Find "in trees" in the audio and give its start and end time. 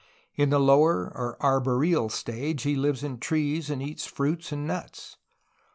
3.03-3.69